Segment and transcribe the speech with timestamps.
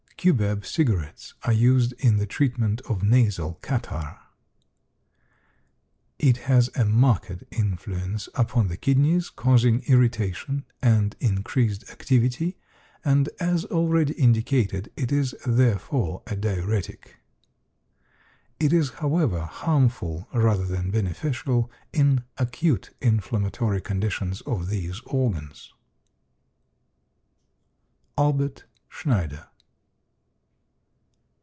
[0.23, 4.19] Cubeb cigarettes are used in the treatment of nasal catarrh.
[6.19, 12.59] It has a marked influence upon the kidneys, causing irritation and increased activity,
[13.03, 17.17] and as already indicated it is therefore a diuretic.
[18.59, 25.73] It is, however, harmful, rather than beneficial, in acute inflammatory conditions of these organs.
[28.19, 29.47] Albert Schneider.